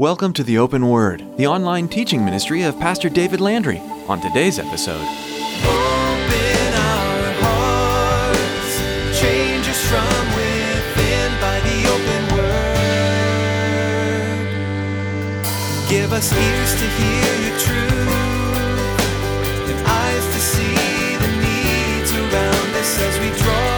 [0.00, 3.80] Welcome to the Open Word, the online teaching ministry of Pastor David Landry.
[4.08, 8.80] On today's episode, Open our hearts,
[9.20, 12.80] change us from within by the open word.
[15.90, 18.08] Give us ears to hear your truth
[19.68, 23.69] and eyes to see the needs around us as we draw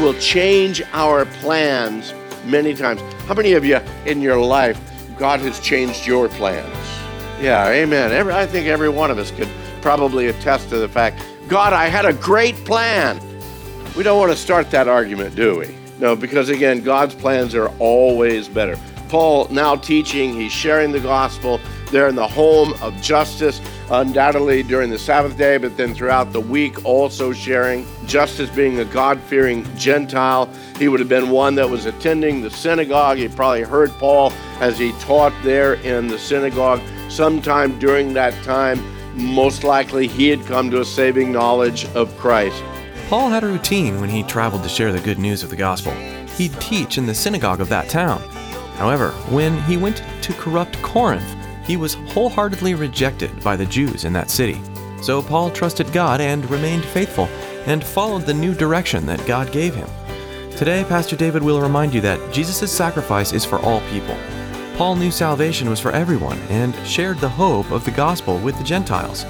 [0.00, 2.14] will change our plans
[2.46, 3.00] many times.
[3.26, 4.80] How many of you in your life,
[5.18, 6.74] God has changed your plans?
[7.40, 8.10] Yeah, amen.
[8.10, 9.48] Every, I think every one of us could
[9.82, 13.20] probably attest to the fact God, I had a great plan.
[13.96, 15.74] We don't want to start that argument, do we?
[15.98, 18.78] No, because again, God's plans are always better.
[19.08, 21.60] Paul now teaching, he's sharing the gospel.
[21.90, 23.60] They're in the home of Justus,
[23.90, 27.86] undoubtedly during the Sabbath day, but then throughout the week, also sharing.
[28.06, 32.50] Justus being a God fearing Gentile, he would have been one that was attending the
[32.50, 33.18] synagogue.
[33.18, 36.80] He probably heard Paul as he taught there in the synagogue.
[37.08, 38.80] Sometime during that time,
[39.14, 42.62] most likely he had come to a saving knowledge of Christ.
[43.08, 45.92] Paul had a routine when he traveled to share the good news of the gospel.
[46.36, 48.20] He'd teach in the synagogue of that town.
[48.76, 51.36] However, when he went to corrupt Corinth,
[51.70, 54.60] he was wholeheartedly rejected by the Jews in that city.
[55.02, 57.26] So Paul trusted God and remained faithful
[57.64, 59.88] and followed the new direction that God gave him.
[60.56, 64.18] Today, Pastor David will remind you that Jesus' sacrifice is for all people.
[64.76, 68.64] Paul knew salvation was for everyone and shared the hope of the gospel with the
[68.64, 69.22] Gentiles.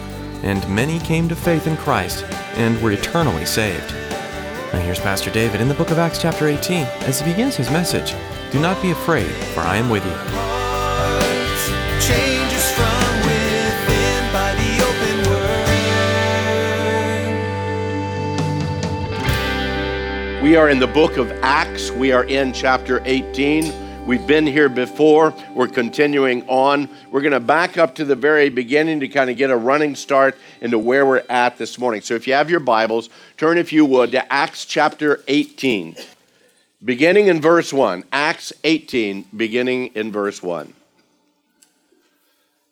[0.42, 2.24] And many came to faith in Christ
[2.55, 3.92] and were eternally saved.
[4.72, 7.70] Now here's Pastor David in the book of Acts, chapter 18, as he begins his
[7.70, 8.14] message
[8.50, 10.49] Do not be afraid, for I am with you.
[20.42, 21.90] We are in the book of Acts.
[21.90, 24.06] We are in chapter 18.
[24.06, 25.34] We've been here before.
[25.55, 26.89] We're continuing on.
[27.11, 29.95] We're going to back up to the very beginning to kind of get a running
[29.95, 32.01] start into where we're at this morning.
[32.01, 35.96] So if you have your Bibles, turn, if you would, to Acts chapter 18,
[36.83, 38.05] beginning in verse 1.
[38.11, 40.72] Acts 18, beginning in verse 1.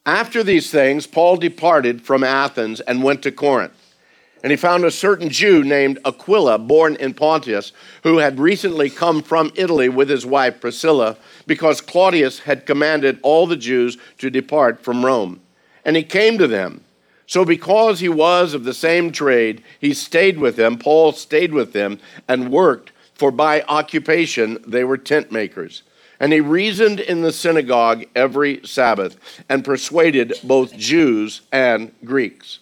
[0.07, 3.88] After these things, Paul departed from Athens and went to Corinth.
[4.43, 7.73] And he found a certain Jew named Aquila, born in Pontus,
[8.05, 11.17] who had recently come from Italy with his wife Priscilla,
[11.47, 15.41] because Claudius had commanded all the Jews to depart from Rome.
[15.85, 16.85] And he came to them.
[17.27, 20.79] So, because he was of the same trade, he stayed with them.
[20.79, 25.83] Paul stayed with them and worked, for by occupation they were tent makers.
[26.21, 29.19] And he reasoned in the synagogue every Sabbath
[29.49, 32.61] and persuaded both Jews and Greeks.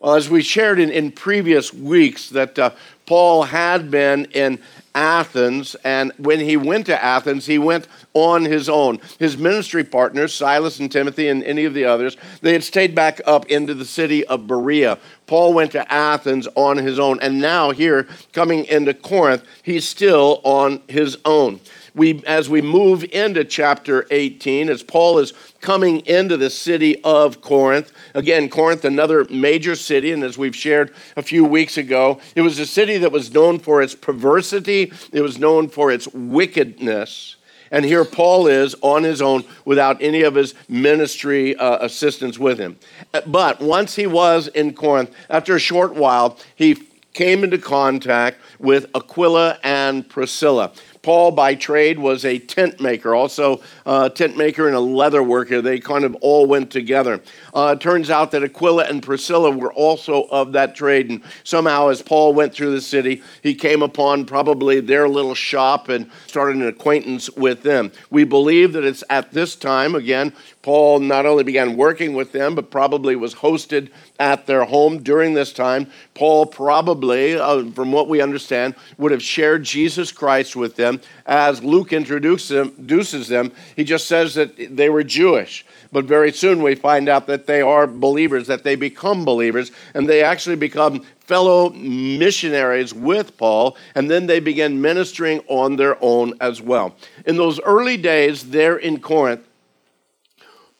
[0.00, 2.70] Well, as we shared in, in previous weeks, that uh,
[3.04, 4.60] Paul had been in
[4.94, 9.00] Athens, and when he went to Athens, he went on his own.
[9.18, 13.20] His ministry partners, Silas and Timothy, and any of the others, they had stayed back
[13.26, 14.98] up into the city of Berea.
[15.26, 20.40] Paul went to Athens on his own, and now here, coming into Corinth, he's still
[20.44, 21.58] on his own
[21.98, 27.40] we as we move into chapter 18 as paul is coming into the city of
[27.42, 27.92] corinth.
[28.14, 32.58] Again corinth another major city and as we've shared a few weeks ago it was
[32.58, 37.36] a city that was known for its perversity it was known for its wickedness.
[37.70, 42.58] And here paul is on his own without any of his ministry uh, assistants with
[42.58, 42.78] him.
[43.26, 46.88] But once he was in corinth after a short while he
[47.18, 50.70] came into contact with aquila and priscilla
[51.08, 55.62] Paul, by trade, was a tent maker, also a tent maker and a leather worker.
[55.62, 57.22] They kind of all went together.
[57.54, 61.88] Uh, it turns out that Aquila and Priscilla were also of that trade, and somehow,
[61.88, 66.56] as Paul went through the city, he came upon probably their little shop and started
[66.56, 67.90] an acquaintance with them.
[68.10, 72.54] We believe that it's at this time, again, Paul not only began working with them,
[72.54, 73.88] but probably was hosted
[74.18, 75.90] at their home during this time.
[76.12, 80.97] Paul probably, uh, from what we understand, would have shared Jesus Christ with them.
[81.26, 85.64] As Luke introduces them, he just says that they were Jewish.
[85.92, 90.08] But very soon we find out that they are believers, that they become believers, and
[90.08, 96.34] they actually become fellow missionaries with Paul, and then they begin ministering on their own
[96.40, 96.96] as well.
[97.26, 99.46] In those early days there in Corinth,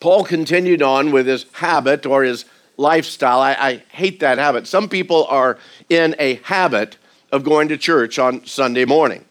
[0.01, 2.45] Paul continued on with his habit or his
[2.77, 3.41] lifestyle.
[3.41, 4.67] I, I, hate that habit.
[4.67, 6.97] Some people are in a habit
[7.33, 9.25] of going to church on Sunday morning.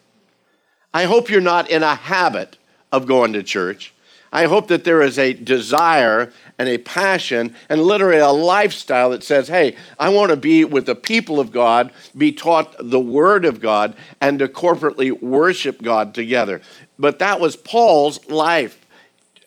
[0.98, 2.58] I hope you're not in a habit
[2.90, 3.94] of going to church.
[4.32, 9.22] I hope that there is a desire and a passion and literally a lifestyle that
[9.22, 13.44] says, hey, I want to be with the people of God, be taught the Word
[13.44, 16.60] of God, and to corporately worship God together.
[16.98, 18.84] But that was Paul's life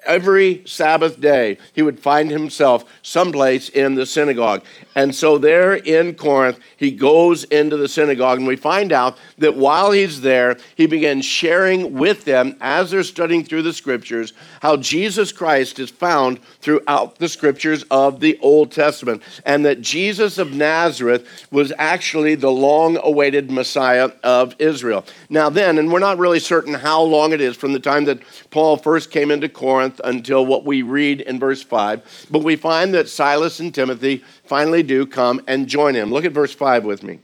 [0.05, 4.63] every Sabbath day, he would find himself someplace in the synagogue.
[4.95, 9.55] And so, there in Corinth, he goes into the synagogue, and we find out that
[9.55, 14.77] while he's there, he begins sharing with them, as they're studying through the scriptures, how
[14.77, 20.53] Jesus Christ is found throughout the scriptures of the Old Testament, and that Jesus of
[20.53, 25.05] Nazareth was actually the long awaited Messiah of Israel.
[25.29, 28.19] Now, then, and we're not really certain how long it is from the time that
[28.49, 32.27] Paul first came into Corinth until what we read in verse 5.
[32.29, 36.11] But we find that Silas and Timothy finally do come and join him.
[36.11, 37.19] Look at verse 5 with me.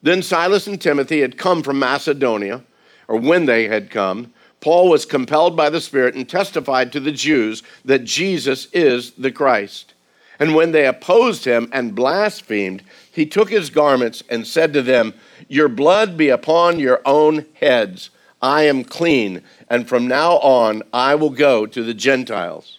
[0.00, 2.64] Then Silas and Timothy had come from Macedonia,
[3.06, 4.32] or when they had come.
[4.62, 9.30] Paul was compelled by the Spirit and testified to the Jews that Jesus is the
[9.30, 9.92] Christ.
[10.38, 12.82] And when they opposed him and blasphemed,
[13.12, 15.12] he took his garments and said to them,
[15.48, 18.08] Your blood be upon your own heads.
[18.40, 22.78] I am clean, and from now on I will go to the Gentiles.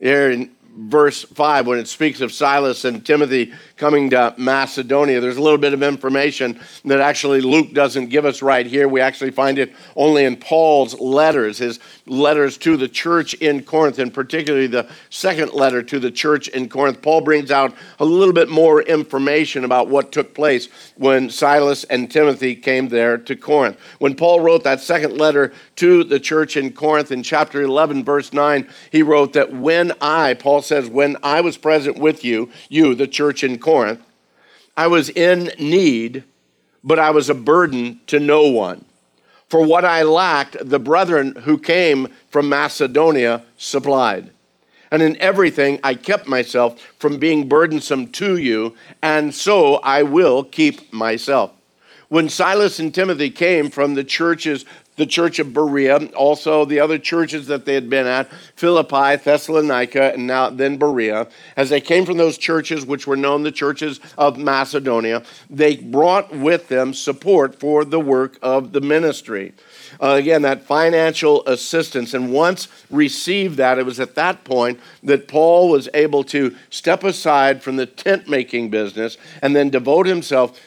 [0.00, 5.20] Here in verse 5, when it speaks of Silas and Timothy coming to Macedonia.
[5.20, 8.86] There's a little bit of information that actually Luke doesn't give us right here.
[8.86, 13.98] We actually find it only in Paul's letters, his letters to the church in Corinth,
[13.98, 17.02] and particularly the second letter to the church in Corinth.
[17.02, 22.10] Paul brings out a little bit more information about what took place when Silas and
[22.10, 23.78] Timothy came there to Corinth.
[23.98, 28.32] When Paul wrote that second letter to the church in Corinth in chapter 11, verse
[28.32, 32.94] 9, he wrote that when I, Paul says, when I was present with you, you,
[32.94, 34.00] the church in Corinth.
[34.76, 36.24] I was in need,
[36.84, 38.84] but I was a burden to no one.
[39.48, 44.30] For what I lacked, the brethren who came from Macedonia supplied.
[44.90, 50.44] And in everything, I kept myself from being burdensome to you, and so I will
[50.44, 51.52] keep myself.
[52.08, 54.64] When Silas and Timothy came from the churches
[54.98, 60.12] the church of Berea, also the other churches that they had been at, Philippi, Thessalonica,
[60.12, 61.28] and now then Berea.
[61.56, 66.34] As they came from those churches, which were known the churches of Macedonia, they brought
[66.34, 69.54] with them support for the work of the ministry.
[70.00, 72.12] Uh, again, that financial assistance.
[72.12, 77.04] And once received that, it was at that point that Paul was able to step
[77.04, 80.60] aside from the tent making business and then devote himself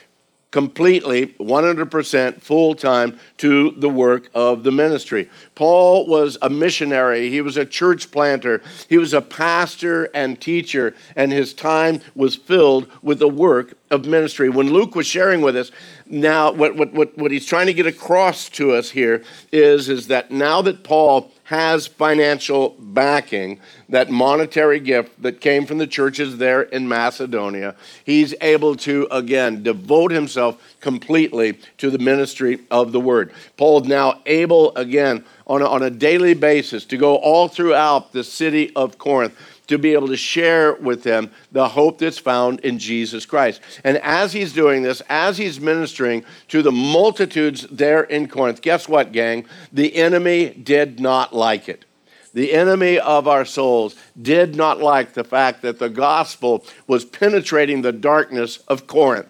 [0.51, 5.29] completely, 100% full time to the work of the ministry.
[5.55, 10.93] Paul was a missionary, he was a church planter, he was a pastor and teacher,
[11.15, 14.49] and his time was filled with the work of ministry.
[14.49, 15.71] When Luke was sharing with us,
[16.05, 19.23] now what, what, what, what he's trying to get across to us here
[19.53, 23.59] is, is that now that Paul has financial backing,
[23.89, 27.75] that monetary gift that came from the churches there in Macedonia,
[28.05, 33.33] he's able to, again, devote himself completely to the ministry of the word.
[33.57, 38.23] Paul's now able, again, on a, on a daily basis to go all throughout the
[38.23, 39.35] city of Corinth
[39.71, 43.61] to be able to share with them the hope that's found in Jesus Christ.
[43.85, 48.89] And as he's doing this, as he's ministering to the multitudes there in Corinth, guess
[48.89, 49.45] what, gang?
[49.71, 51.85] The enemy did not like it.
[52.33, 57.81] The enemy of our souls did not like the fact that the gospel was penetrating
[57.81, 59.27] the darkness of Corinth.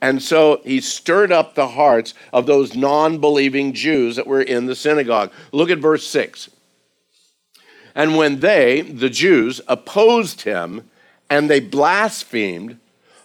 [0.00, 4.66] And so he stirred up the hearts of those non believing Jews that were in
[4.66, 5.30] the synagogue.
[5.52, 6.50] Look at verse 6.
[7.94, 10.88] And when they, the Jews, opposed him
[11.30, 12.78] and they blasphemed,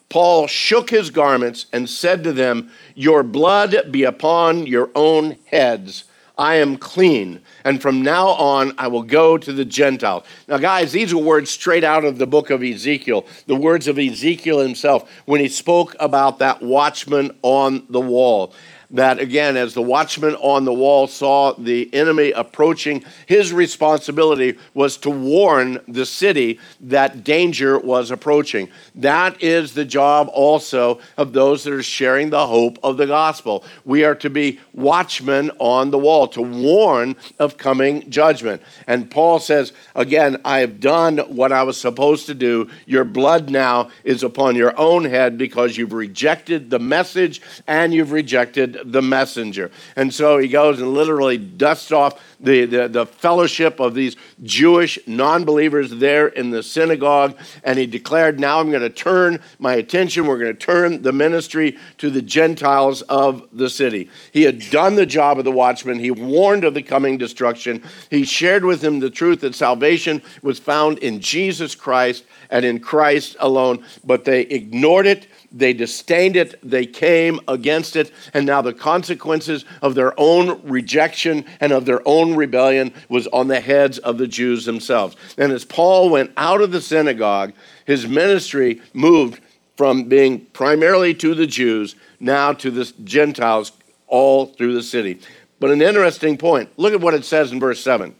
[0.09, 6.05] Paul shook his garments and said to them, Your blood be upon your own heads.
[6.37, 10.23] I am clean, and from now on I will go to the Gentiles.
[10.47, 13.99] Now, guys, these are words straight out of the book of Ezekiel, the words of
[13.99, 18.53] Ezekiel himself when he spoke about that watchman on the wall
[18.91, 24.97] that again, as the watchman on the wall saw the enemy approaching, his responsibility was
[24.97, 28.69] to warn the city that danger was approaching.
[28.95, 33.63] That is the job also of those that are sharing the hope of the gospel.
[33.85, 38.61] We are to be watchmen on the wall, to warn of coming judgment.
[38.87, 42.69] And Paul says, again, I have done what I was supposed to do.
[42.87, 48.11] Your blood now is upon your own head because you've rejected the message and you've
[48.11, 49.71] rejected the messenger.
[49.95, 54.97] And so he goes and literally dusts off the, the, the fellowship of these Jewish
[55.07, 57.37] non believers there in the synagogue.
[57.63, 61.11] And he declared, Now I'm going to turn my attention, we're going to turn the
[61.11, 64.09] ministry to the Gentiles of the city.
[64.31, 68.23] He had done the job of the watchman, he warned of the coming destruction, he
[68.23, 73.35] shared with them the truth that salvation was found in Jesus Christ and in Christ
[73.39, 78.73] alone, but they ignored it they disdained it, they came against it, and now the
[78.73, 84.17] consequences of their own rejection and of their own rebellion was on the heads of
[84.17, 85.15] the Jews themselves.
[85.37, 87.53] And as Paul went out of the synagogue,
[87.85, 89.41] his ministry moved
[89.75, 93.71] from being primarily to the Jews now to the Gentiles
[94.07, 95.19] all through the city.
[95.59, 98.15] But an interesting point look at what it says in verse 7.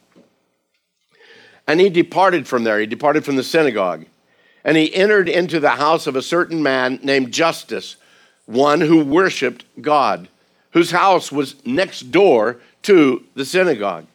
[1.68, 4.06] And he departed from there, he departed from the synagogue
[4.64, 7.96] and he entered into the house of a certain man named Justus,
[8.46, 10.28] one who worshiped God,
[10.72, 14.06] whose house was next door to the synagogue.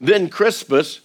[0.00, 1.00] Then Crispus,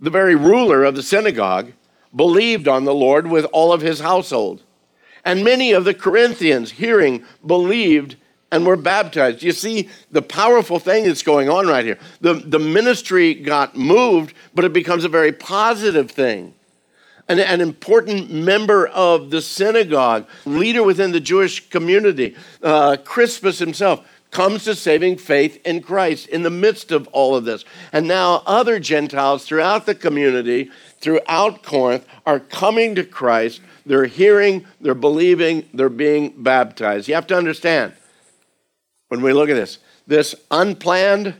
[0.00, 1.72] the very ruler of the synagogue,
[2.14, 4.62] believed on the Lord with all of his household.
[5.24, 8.16] And many of the Corinthians, hearing, believed
[8.52, 9.42] and were baptized.
[9.42, 11.98] You see the powerful thing that's going on right here.
[12.20, 16.54] The, the ministry got moved, but it becomes a very positive thing
[17.28, 24.06] an, an important member of the synagogue, leader within the Jewish community, uh, Crispus himself
[24.30, 27.64] comes to saving faith in Christ in the midst of all of this.
[27.92, 33.60] And now other Gentiles throughout the community, throughout Corinth, are coming to Christ.
[33.86, 37.08] They're hearing, they're believing, they're being baptized.
[37.08, 37.94] You have to understand
[39.08, 41.34] when we look at this, this unplanned,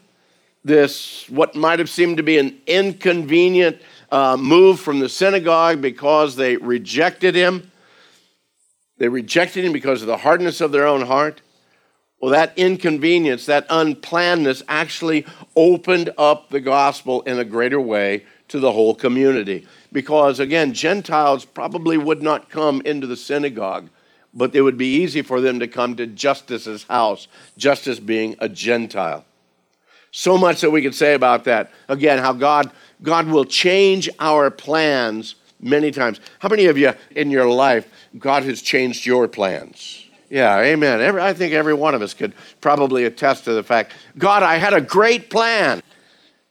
[0.65, 6.37] this what might have seemed to be an inconvenient uh, moved from the synagogue because
[6.37, 7.71] they rejected him.
[8.99, 11.43] They rejected him because of the hardness of their own heart.
[12.21, 18.59] Well, that inconvenience, that unplannedness actually opened up the gospel in a greater way to
[18.59, 19.67] the whole community.
[19.93, 23.91] Because again, Gentiles probably would not come into the synagogue,
[24.33, 28.49] but it would be easy for them to come to Justus's house, Justus being a
[28.49, 29.25] Gentile.
[30.11, 31.71] So much that we could say about that.
[31.89, 32.71] Again, how God
[33.03, 36.21] God will change our plans many times.
[36.39, 37.89] How many of you in your life,
[38.19, 40.05] God has changed your plans?
[40.29, 41.01] Yeah, amen.
[41.01, 44.57] Every, I think every one of us could probably attest to the fact God, I
[44.57, 45.83] had a great plan.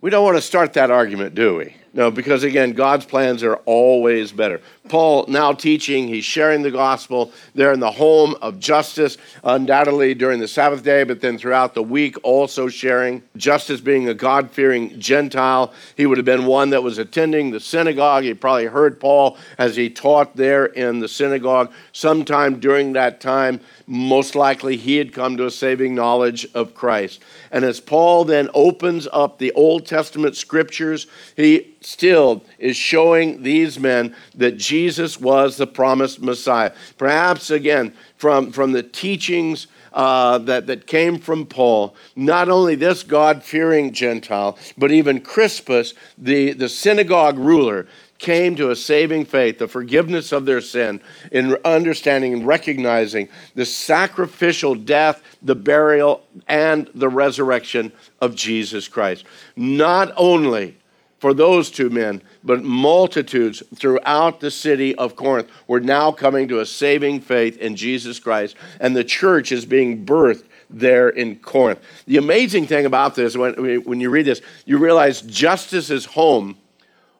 [0.01, 1.75] We don't want to start that argument, do we?
[1.93, 4.61] No, because again, God's plans are always better.
[4.87, 10.39] Paul now teaching, he's sharing the gospel there in the home of Justus, undoubtedly during
[10.39, 13.23] the Sabbath day, but then throughout the week also sharing.
[13.35, 17.59] Justus being a God fearing Gentile, he would have been one that was attending the
[17.59, 18.23] synagogue.
[18.23, 21.71] He probably heard Paul as he taught there in the synagogue.
[21.91, 27.23] Sometime during that time, most likely he had come to a saving knowledge of Christ.
[27.51, 33.79] And as Paul then opens up the Old Testament scriptures, he still is showing these
[33.79, 34.74] men that Jesus
[35.19, 36.71] was the promised Messiah.
[36.97, 43.01] Perhaps, again, from, from the teachings uh, that, that came from Paul, not only this
[43.03, 49.59] God fearing Gentile, but even Crispus, the, the synagogue ruler, came to a saving faith,
[49.59, 51.01] the forgiveness of their sin,
[51.31, 57.91] in understanding and recognizing the sacrificial death, the burial, and the resurrection
[58.21, 59.25] of Jesus Christ.
[59.55, 60.77] Not only
[61.25, 66.59] for those two men, but multitudes throughout the city of Corinth were now coming to
[66.59, 71.79] a saving faith in Jesus Christ, and the church is being birthed there in Corinth.
[72.05, 73.55] The amazing thing about this, when,
[73.85, 76.57] when you read this, you realize Justus's home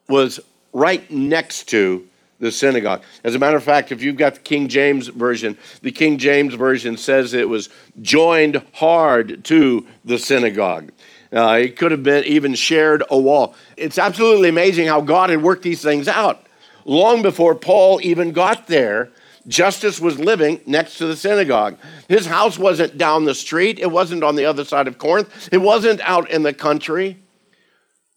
[0.07, 0.39] was
[0.71, 2.07] right next to
[2.39, 3.01] the synagogue.
[3.23, 6.53] As a matter of fact, if you've got the King James Version, the King James
[6.53, 7.69] Version says it was
[8.03, 10.91] joined hard to the synagogue.
[11.35, 13.55] Uh, it could have been even shared a wall.
[13.75, 16.45] It's absolutely amazing how God had worked these things out.
[16.85, 19.11] Long before Paul even got there,
[19.47, 21.77] Justus was living next to the synagogue.
[22.07, 25.57] His house wasn't down the street, it wasn't on the other side of Corinth, it
[25.57, 27.17] wasn't out in the country.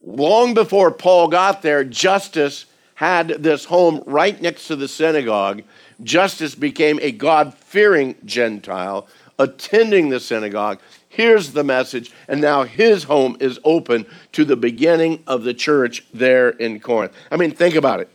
[0.00, 5.62] Long before Paul got there, Justus had this home right next to the synagogue.
[6.02, 9.08] Justus became a God fearing Gentile,
[9.38, 10.80] attending the synagogue.
[11.18, 16.06] Here's the message, and now his home is open to the beginning of the church
[16.14, 17.12] there in Corinth.
[17.28, 18.08] I mean, think about it.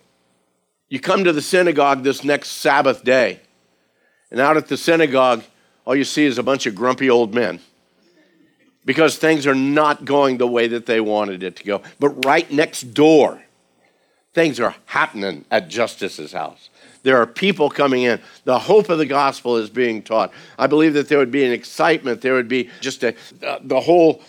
[0.88, 3.42] You come to the synagogue this next Sabbath day,
[4.32, 5.44] and out at the synagogue,
[5.86, 7.60] all you see is a bunch of grumpy old men
[8.86, 11.82] because things are not going the way that they wanted it to go.
[12.00, 13.44] But right next door,
[14.34, 16.70] things are happening at Justus's house.
[17.04, 18.20] There are people coming in.
[18.46, 20.32] The hope of the gospel is being taught.
[20.58, 22.22] I believe that there would be an excitement.
[22.22, 23.14] There would be just a,
[23.46, 24.22] uh, the whole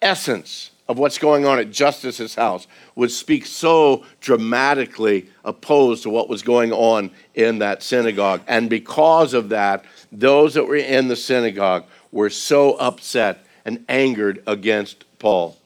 [0.00, 2.66] essence of what's going on at Justus's house
[2.96, 8.42] would speak so dramatically opposed to what was going on in that synagogue.
[8.48, 14.42] And because of that, those that were in the synagogue were so upset and angered
[14.46, 15.56] against Paul.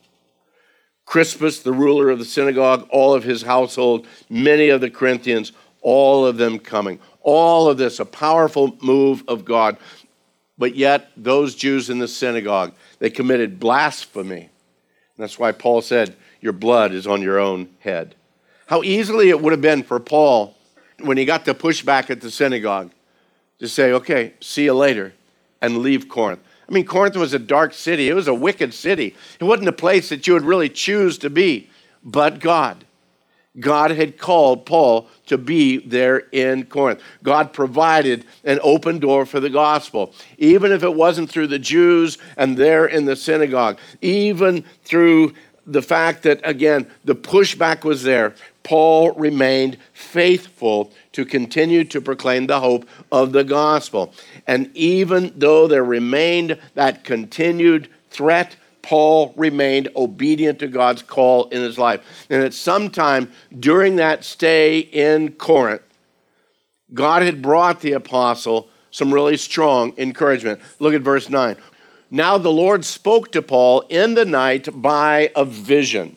[1.06, 5.52] Crispus, the ruler of the synagogue, all of his household, many of the Corinthians,
[5.86, 6.98] all of them coming.
[7.20, 9.76] All of this, a powerful move of God.
[10.58, 14.50] But yet, those Jews in the synagogue, they committed blasphemy.
[15.16, 18.16] That's why Paul said, Your blood is on your own head.
[18.66, 20.56] How easily it would have been for Paul
[20.98, 22.90] when he got the pushback at the synagogue
[23.60, 25.12] to say, Okay, see you later,
[25.62, 26.40] and leave Corinth.
[26.68, 29.14] I mean, Corinth was a dark city, it was a wicked city.
[29.38, 31.70] It wasn't a place that you would really choose to be,
[32.02, 32.85] but God.
[33.58, 37.00] God had called Paul to be there in Corinth.
[37.22, 42.18] God provided an open door for the gospel, even if it wasn't through the Jews
[42.36, 45.34] and there in the synagogue, even through
[45.66, 48.34] the fact that, again, the pushback was there.
[48.62, 54.12] Paul remained faithful to continue to proclaim the hope of the gospel.
[54.46, 58.56] And even though there remained that continued threat,
[58.86, 62.00] Paul remained obedient to God's call in his life.
[62.30, 65.82] And at some time during that stay in Corinth,
[66.94, 70.60] God had brought the apostle some really strong encouragement.
[70.78, 71.56] Look at verse 9.
[72.12, 76.16] Now the Lord spoke to Paul in the night by a vision.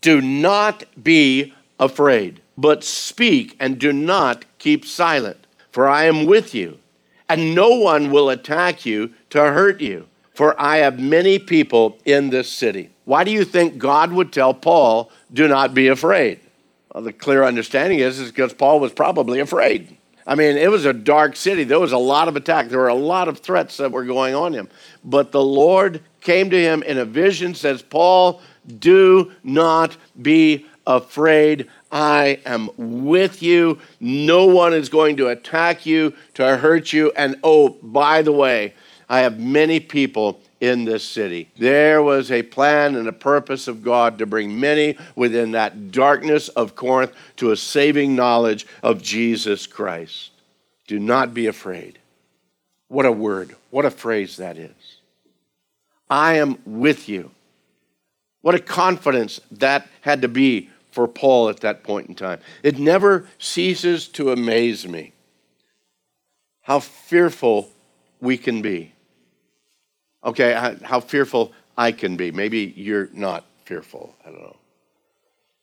[0.00, 6.54] Do not be afraid, but speak and do not keep silent, for I am with
[6.54, 6.78] you,
[7.28, 10.06] and no one will attack you to hurt you,
[10.38, 12.90] for I have many people in this city.
[13.06, 16.38] Why do you think God would tell Paul, do not be afraid?
[16.94, 19.96] Well, the clear understanding is, is because Paul was probably afraid.
[20.28, 21.64] I mean, it was a dark city.
[21.64, 22.68] There was a lot of attack.
[22.68, 24.68] There were a lot of threats that were going on him.
[25.02, 28.40] But the Lord came to him in a vision, says, Paul,
[28.78, 31.68] do not be afraid.
[31.90, 33.80] I am with you.
[33.98, 37.10] No one is going to attack you, to hurt you.
[37.16, 38.74] And oh, by the way,
[39.08, 41.48] I have many people in this city.
[41.56, 46.48] There was a plan and a purpose of God to bring many within that darkness
[46.48, 50.30] of Corinth to a saving knowledge of Jesus Christ.
[50.86, 51.98] Do not be afraid.
[52.88, 54.98] What a word, what a phrase that is.
[56.10, 57.30] I am with you.
[58.40, 62.40] What a confidence that had to be for Paul at that point in time.
[62.62, 65.12] It never ceases to amaze me
[66.62, 67.70] how fearful
[68.20, 68.92] we can be.
[70.28, 72.30] Okay, how fearful I can be.
[72.30, 74.14] Maybe you're not fearful.
[74.26, 74.56] I don't know.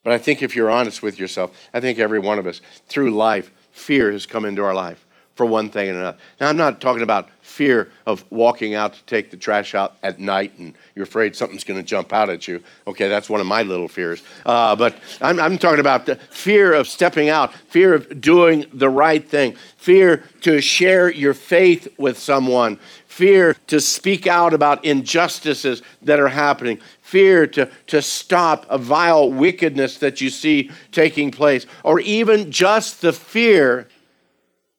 [0.02, 3.12] But I think if you're honest with yourself, I think every one of us, through
[3.12, 5.05] life, fear has come into our life
[5.36, 6.18] for one thing and another.
[6.40, 10.18] Now, I'm not talking about fear of walking out to take the trash out at
[10.18, 12.62] night and you're afraid something's going to jump out at you.
[12.86, 14.22] Okay, that's one of my little fears.
[14.44, 18.88] Uh, but I'm, I'm talking about the fear of stepping out, fear of doing the
[18.88, 25.82] right thing, fear to share your faith with someone, fear to speak out about injustices
[26.02, 31.66] that are happening, fear to, to stop a vile wickedness that you see taking place,
[31.84, 33.86] or even just the fear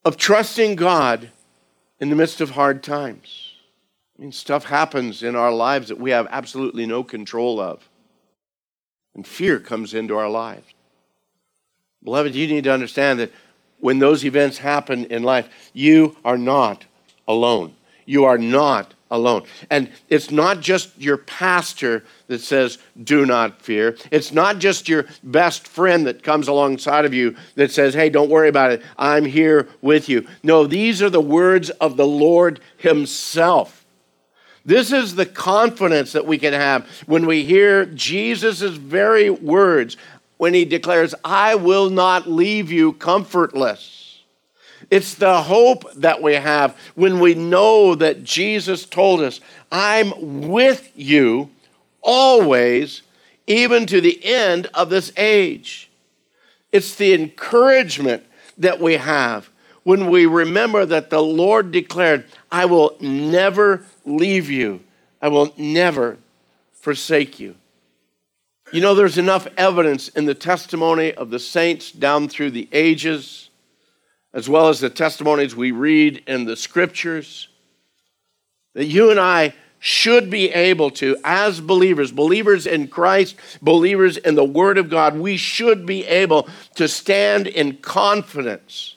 [0.05, 1.31] of trusting God
[1.99, 3.53] in the midst of hard times.
[4.17, 7.87] I mean, stuff happens in our lives that we have absolutely no control of.
[9.13, 10.73] And fear comes into our lives.
[12.03, 13.31] Beloved, you need to understand that
[13.79, 16.85] when those events happen in life, you are not
[17.27, 17.75] alone.
[18.05, 19.43] You are not alone.
[19.69, 23.97] And it's not just your pastor that says, do not fear.
[24.11, 28.29] It's not just your best friend that comes alongside of you that says, hey, don't
[28.29, 28.81] worry about it.
[28.97, 30.27] I'm here with you.
[30.43, 33.85] No, these are the words of the Lord Himself.
[34.65, 39.95] This is the confidence that we can have when we hear Jesus' very words
[40.35, 43.96] when He declares, I will not leave you comfortless.
[44.89, 50.91] It's the hope that we have when we know that Jesus told us, I'm with
[50.95, 51.49] you
[52.01, 53.01] always,
[53.47, 55.89] even to the end of this age.
[56.71, 58.23] It's the encouragement
[58.57, 59.49] that we have
[59.83, 64.81] when we remember that the Lord declared, I will never leave you,
[65.21, 66.17] I will never
[66.73, 67.55] forsake you.
[68.73, 73.46] You know, there's enough evidence in the testimony of the saints down through the ages
[74.37, 77.47] as well as the testimonies we read in the scriptures,
[78.75, 84.35] that you and I should be able to, as believers, believers in Christ, believers in
[84.35, 88.96] the Word of God, we should be able to stand in confidence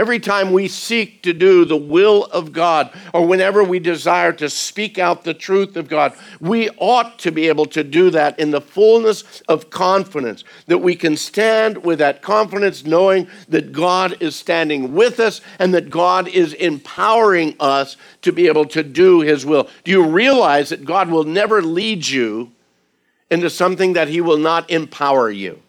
[0.00, 4.48] Every time we seek to do the will of God, or whenever we desire to
[4.48, 8.50] speak out the truth of God, we ought to be able to do that in
[8.50, 14.34] the fullness of confidence, that we can stand with that confidence, knowing that God is
[14.34, 19.44] standing with us and that God is empowering us to be able to do His
[19.44, 19.68] will.
[19.84, 22.52] Do you realize that God will never lead you
[23.30, 25.60] into something that He will not empower you?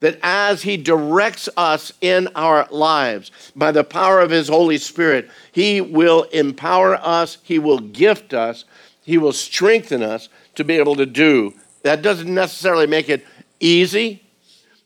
[0.00, 5.30] That as He directs us in our lives by the power of His Holy Spirit,
[5.52, 8.64] He will empower us, He will gift us,
[9.02, 11.54] He will strengthen us to be able to do.
[11.82, 13.24] That doesn't necessarily make it
[13.60, 14.22] easy,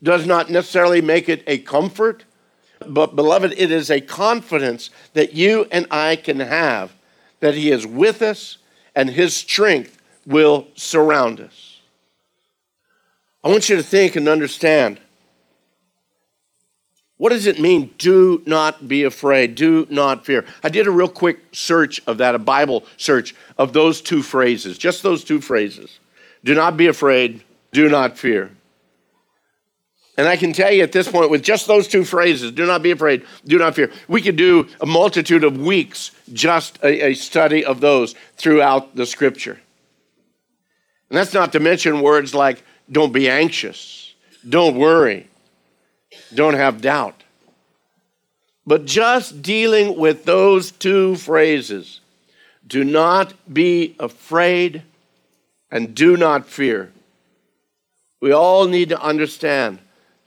[0.03, 2.25] does not necessarily make it a comfort,
[2.87, 6.92] but beloved, it is a confidence that you and I can have
[7.40, 8.59] that He is with us
[8.94, 11.69] and His strength will surround us.
[13.42, 15.00] I want you to think and understand
[17.20, 20.46] what does it mean, do not be afraid, do not fear?
[20.64, 24.79] I did a real quick search of that, a Bible search of those two phrases,
[24.79, 25.98] just those two phrases.
[26.44, 28.50] Do not be afraid, do not fear.
[30.16, 32.83] And I can tell you at this point, with just those two phrases, do not
[32.83, 37.14] be afraid, do not fear, we could do a multitude of weeks just a, a
[37.14, 39.61] study of those throughout the scripture.
[41.11, 44.14] And that's not to mention words like don't be anxious,
[44.48, 45.29] don't worry,
[46.35, 47.22] don't have doubt.
[48.66, 52.00] But just dealing with those two phrases
[52.66, 54.83] do not be afraid
[55.70, 56.92] and do not fear.
[58.20, 59.79] We all need to understand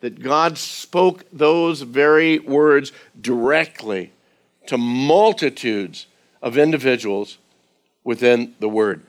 [0.02, 4.12] that God spoke those very words directly
[4.68, 6.08] to multitudes
[6.42, 7.38] of individuals
[8.04, 9.02] within the Word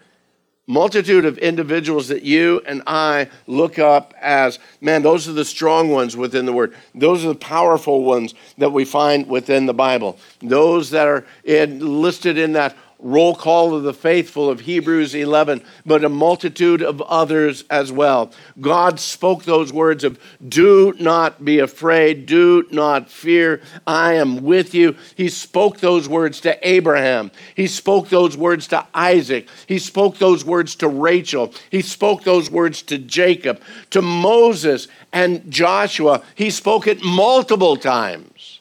[0.67, 5.91] multitude of individuals that you and I look up as, man, those are the strong
[5.91, 6.75] ones within the Word.
[6.95, 10.19] Those are the powerful ones that we find within the Bible.
[10.41, 15.63] Those that are in, listed in that roll call of the faithful of Hebrews 11,
[15.85, 18.33] but a multitude of others as well.
[18.61, 24.75] God spoke those words of, Do not be afraid, do not fear, I am with
[24.75, 24.97] you.
[25.15, 30.43] He spoke those words to Abraham, he spoke those words to Isaac, he spoke those
[30.43, 36.23] words to Rachel, he spoke those words to Jacob, to Moses and Joshua.
[36.35, 38.54] He spoke it multiple times.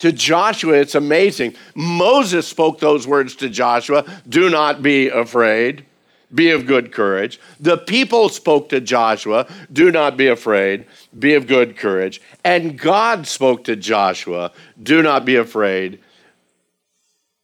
[0.00, 1.54] To Joshua, it's amazing.
[1.74, 5.86] Moses spoke those words to Joshua do not be afraid,
[6.34, 7.40] be of good courage.
[7.58, 10.84] The people spoke to Joshua do not be afraid,
[11.18, 12.20] be of good courage.
[12.44, 16.00] And God spoke to Joshua do not be afraid,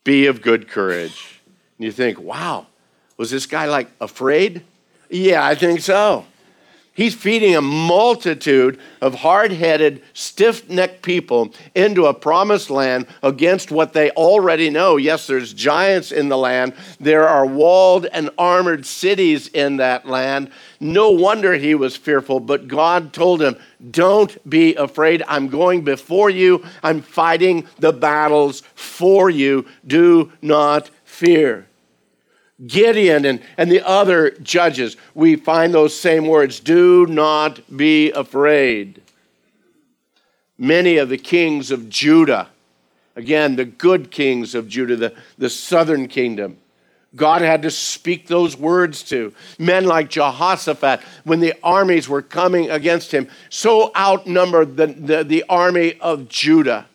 [0.04, 1.40] be of good courage.
[1.78, 2.66] And you think, wow,
[3.16, 4.62] was this guy like afraid?
[5.08, 6.26] Yeah, I think so.
[6.94, 13.70] He's feeding a multitude of hard headed, stiff necked people into a promised land against
[13.70, 14.98] what they already know.
[14.98, 20.50] Yes, there's giants in the land, there are walled and armored cities in that land.
[20.80, 23.56] No wonder he was fearful, but God told him,
[23.90, 25.22] Don't be afraid.
[25.26, 29.64] I'm going before you, I'm fighting the battles for you.
[29.86, 31.68] Do not fear.
[32.66, 39.02] Gideon and, and the other judges, we find those same words do not be afraid.
[40.58, 42.48] Many of the kings of Judah,
[43.16, 46.58] again, the good kings of Judah, the, the southern kingdom,
[47.14, 49.34] God had to speak those words to.
[49.58, 55.44] Men like Jehoshaphat, when the armies were coming against him, so outnumbered the, the, the
[55.48, 56.86] army of Judah.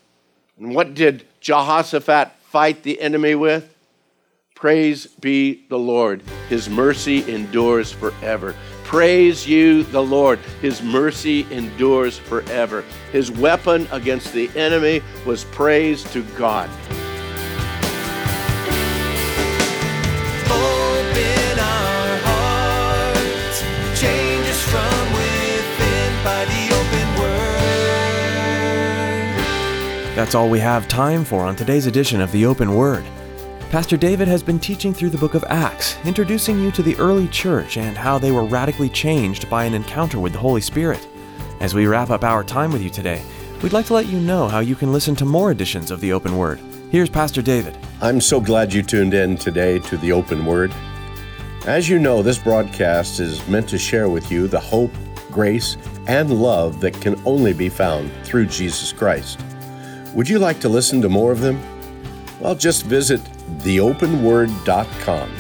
[0.57, 3.76] And what did Jehoshaphat fight the enemy with?
[4.57, 6.23] Praise be the Lord.
[6.49, 8.55] His mercy endures forever.
[8.85, 10.39] Praise you, the Lord.
[10.63, 12.83] His mercy endures forever.
[13.11, 16.71] His weapon against the enemy was praise to God.
[20.49, 23.61] Open our hearts,
[24.01, 27.45] change us from within by the open word.
[30.15, 33.05] That's all we have time for on today's edition of the Open Word.
[33.69, 37.27] Pastor David has been teaching through the book of Acts, introducing you to the early
[37.27, 41.05] church and how they were radically changed by an encounter with the Holy Spirit.
[41.59, 43.21] As we wrap up our time with you today,
[43.61, 46.13] we'd like to let you know how you can listen to more editions of the
[46.13, 46.61] Open Word.
[46.91, 47.77] Here's Pastor David.
[48.01, 50.73] I'm so glad you tuned in today to the Open Word.
[51.65, 54.93] As you know, this broadcast is meant to share with you the hope,
[55.29, 55.75] grace,
[56.07, 59.41] and love that can only be found through Jesus Christ.
[60.13, 61.61] Would you like to listen to more of them?
[62.39, 63.21] Well, just visit
[63.59, 65.31] theopenword.com.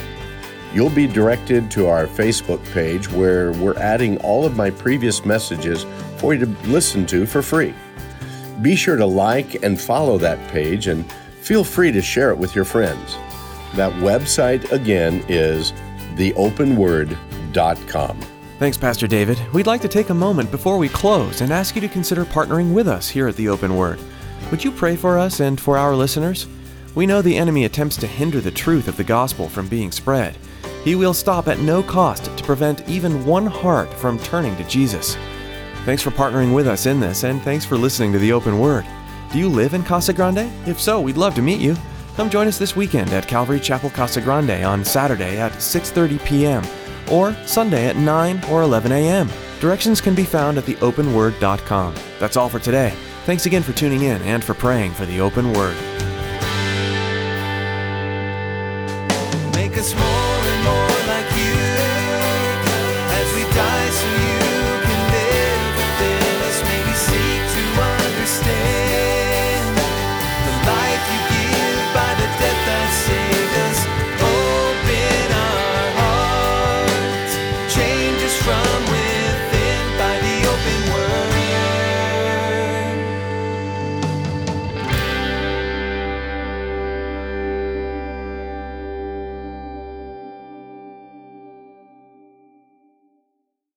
[0.73, 5.85] You'll be directed to our Facebook page where we're adding all of my previous messages
[6.17, 7.73] for you to listen to for free.
[8.61, 11.09] Be sure to like and follow that page and
[11.41, 13.15] feel free to share it with your friends.
[13.75, 15.71] That website again is
[16.15, 18.19] theopenword.com.
[18.59, 19.39] Thanks, Pastor David.
[19.53, 22.73] We'd like to take a moment before we close and ask you to consider partnering
[22.73, 23.99] with us here at the Open Word.
[24.49, 26.47] Would you pray for us and for our listeners?
[26.97, 30.35] We know the enemy attempts to hinder the truth of the gospel from being spread.
[30.83, 35.15] He will stop at no cost to prevent even one heart from turning to Jesus.
[35.85, 38.83] Thanks for partnering with us in this, and thanks for listening to the Open Word.
[39.31, 40.51] Do you live in Casa Grande?
[40.65, 41.75] If so, we'd love to meet you.
[42.15, 46.63] Come join us this weekend at Calvary Chapel Casa Grande on Saturday at 6:30 p.m.
[47.11, 49.29] or Sunday at 9 or 11 a.m.
[49.59, 51.93] Directions can be found at theopenword.com.
[52.19, 52.91] That's all for today.
[53.27, 55.77] Thanks again for tuning in and for praying for the Open Word.